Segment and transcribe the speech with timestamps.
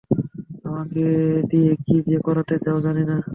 [0.65, 1.03] আমাকে
[1.49, 3.15] দিয়ে কি যে করাতে চাও জানি না।